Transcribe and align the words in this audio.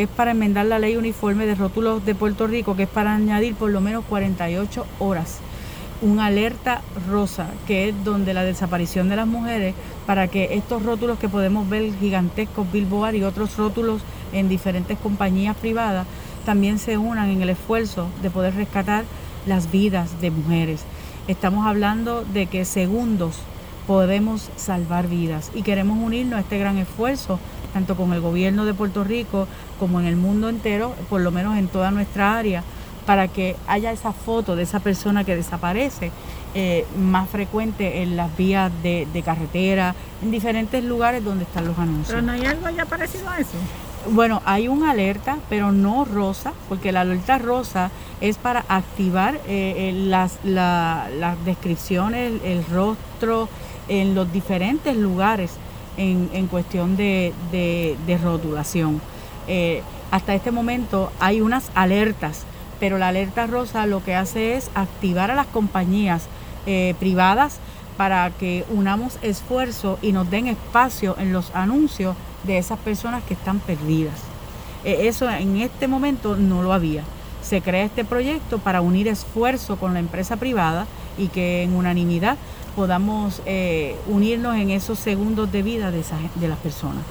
es 0.00 0.08
para 0.08 0.30
enmendar 0.30 0.64
la 0.64 0.78
ley 0.78 0.94
uniforme 0.94 1.44
de 1.44 1.56
rótulos 1.56 2.06
de 2.06 2.14
Puerto 2.14 2.46
Rico, 2.46 2.76
que 2.76 2.84
es 2.84 2.88
para 2.88 3.16
añadir 3.16 3.56
por 3.56 3.68
lo 3.68 3.80
menos 3.80 4.04
48 4.04 4.86
horas 5.00 5.40
un 6.02 6.20
alerta 6.20 6.82
rosa, 7.10 7.48
que 7.66 7.88
es 7.88 8.04
donde 8.04 8.32
la 8.32 8.44
desaparición 8.44 9.08
de 9.08 9.16
las 9.16 9.26
mujeres, 9.26 9.74
para 10.06 10.28
que 10.28 10.54
estos 10.54 10.84
rótulos 10.84 11.18
que 11.18 11.28
podemos 11.28 11.68
ver 11.68 11.92
gigantescos, 11.98 12.70
Billboard 12.70 13.16
y 13.16 13.24
otros 13.24 13.56
rótulos 13.56 14.00
en 14.32 14.48
diferentes 14.48 14.96
compañías 14.98 15.56
privadas, 15.56 16.06
también 16.46 16.78
se 16.78 16.96
unan 16.96 17.30
en 17.30 17.42
el 17.42 17.50
esfuerzo 17.50 18.06
de 18.22 18.30
poder 18.30 18.54
rescatar 18.54 19.04
las 19.46 19.72
vidas 19.72 20.20
de 20.20 20.30
mujeres. 20.30 20.84
Estamos 21.26 21.66
hablando 21.66 22.24
de 22.24 22.46
que 22.46 22.64
segundos 22.64 23.40
podemos 23.88 24.50
salvar 24.56 25.08
vidas 25.08 25.50
y 25.54 25.62
queremos 25.62 25.98
unirnos 25.98 26.36
a 26.36 26.40
este 26.40 26.58
gran 26.58 26.76
esfuerzo, 26.76 27.40
tanto 27.72 27.96
con 27.96 28.12
el 28.12 28.20
gobierno 28.20 28.66
de 28.66 28.74
Puerto 28.74 29.02
Rico 29.02 29.48
como 29.80 29.98
en 29.98 30.06
el 30.06 30.16
mundo 30.16 30.50
entero, 30.50 30.94
por 31.08 31.22
lo 31.22 31.30
menos 31.30 31.56
en 31.56 31.68
toda 31.68 31.90
nuestra 31.90 32.36
área 32.36 32.62
para 33.06 33.28
que 33.28 33.56
haya 33.66 33.90
esa 33.90 34.12
foto 34.12 34.56
de 34.56 34.64
esa 34.64 34.80
persona 34.80 35.24
que 35.24 35.34
desaparece 35.34 36.12
eh, 36.54 36.84
más 36.98 37.30
frecuente 37.30 38.02
en 38.02 38.14
las 38.16 38.36
vías 38.36 38.70
de, 38.82 39.22
carretera, 39.24 39.94
en 40.22 40.30
diferentes 40.30 40.84
lugares 40.84 41.24
donde 41.24 41.44
están 41.44 41.66
los 41.66 41.78
anuncios. 41.78 42.08
¿Pero 42.08 42.20
no 42.20 42.32
hay 42.32 42.44
algo 42.44 42.68
ya 42.68 42.84
parecido 42.84 43.30
a 43.30 43.38
eso? 43.38 43.56
Bueno, 44.10 44.40
hay 44.44 44.68
un 44.68 44.84
alerta, 44.84 45.38
pero 45.48 45.72
no 45.72 46.04
rosa, 46.04 46.52
porque 46.68 46.92
la 46.92 47.02
alerta 47.02 47.38
rosa 47.38 47.90
es 48.20 48.38
para 48.38 48.64
activar 48.68 49.36
eh, 49.36 49.40
eh, 49.48 49.92
las, 49.94 50.38
descripciones, 51.44 52.40
el, 52.44 52.64
rostro 52.64 53.48
en 53.88 54.14
los 54.14 54.32
diferentes 54.32 54.96
lugares 54.96 55.52
en, 55.96 56.46
cuestión 56.46 56.96
de, 56.96 57.34
de, 57.50 58.18
rotulación. 58.22 59.00
hasta 60.12 60.34
este 60.34 60.52
momento 60.52 61.10
hay 61.18 61.40
unas 61.40 61.70
alertas 61.74 62.44
pero 62.80 62.98
la 62.98 63.08
alerta 63.08 63.46
rosa 63.46 63.86
lo 63.86 64.02
que 64.02 64.14
hace 64.14 64.56
es 64.56 64.70
activar 64.74 65.30
a 65.30 65.34
las 65.34 65.46
compañías 65.46 66.26
eh, 66.66 66.94
privadas 66.98 67.58
para 67.96 68.30
que 68.30 68.64
unamos 68.70 69.18
esfuerzo 69.22 69.98
y 70.02 70.12
nos 70.12 70.30
den 70.30 70.46
espacio 70.46 71.16
en 71.18 71.32
los 71.32 71.54
anuncios 71.54 72.14
de 72.48 72.58
esas 72.58 72.80
personas 72.80 73.22
que 73.22 73.34
están 73.34 73.60
perdidas. 73.60 74.16
Eh, 74.84 75.06
eso 75.06 75.30
en 75.30 75.58
este 75.58 75.86
momento 75.86 76.36
no 76.36 76.62
lo 76.62 76.72
había. 76.72 77.04
Se 77.42 77.60
crea 77.62 77.84
este 77.84 78.04
proyecto 78.04 78.58
para 78.58 78.80
unir 78.80 79.06
esfuerzo 79.06 79.76
con 79.76 79.94
la 79.94 80.00
empresa 80.00 80.36
privada 80.36 80.86
y 81.16 81.28
que 81.28 81.62
en 81.62 81.74
unanimidad 81.76 82.36
podamos 82.74 83.42
eh, 83.46 83.96
unirnos 84.08 84.56
en 84.56 84.70
esos 84.70 84.98
segundos 84.98 85.52
de 85.52 85.62
vida 85.62 85.90
de, 85.90 86.02
de 86.34 86.48
las 86.48 86.58
personas. 86.58 87.02